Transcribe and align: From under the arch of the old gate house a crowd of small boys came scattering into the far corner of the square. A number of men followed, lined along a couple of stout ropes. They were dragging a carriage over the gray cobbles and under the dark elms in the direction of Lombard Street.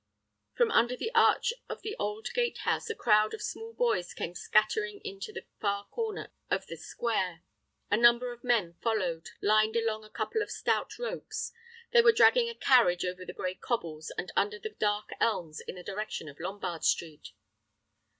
From 0.55 0.71
under 0.71 0.95
the 0.97 1.13
arch 1.13 1.53
of 1.69 1.83
the 1.83 1.95
old 1.99 2.29
gate 2.33 2.57
house 2.65 2.89
a 2.89 2.95
crowd 2.95 3.35
of 3.35 3.41
small 3.43 3.71
boys 3.71 4.15
came 4.15 4.33
scattering 4.33 4.99
into 5.05 5.31
the 5.31 5.45
far 5.59 5.85
corner 5.89 6.31
of 6.49 6.65
the 6.65 6.75
square. 6.75 7.43
A 7.91 7.97
number 7.97 8.31
of 8.31 8.43
men 8.43 8.73
followed, 8.81 9.29
lined 9.43 9.75
along 9.75 10.03
a 10.03 10.09
couple 10.09 10.41
of 10.41 10.49
stout 10.49 10.97
ropes. 10.97 11.51
They 11.91 12.01
were 12.01 12.13
dragging 12.13 12.49
a 12.49 12.55
carriage 12.55 13.05
over 13.05 13.23
the 13.23 13.31
gray 13.33 13.53
cobbles 13.53 14.11
and 14.17 14.31
under 14.35 14.57
the 14.57 14.71
dark 14.71 15.09
elms 15.19 15.59
in 15.59 15.75
the 15.75 15.83
direction 15.83 16.27
of 16.27 16.39
Lombard 16.39 16.83
Street. 16.83 17.33